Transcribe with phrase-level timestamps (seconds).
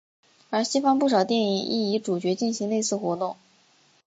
[0.49, 3.37] 而西方不少电影亦以主角进行类似活动。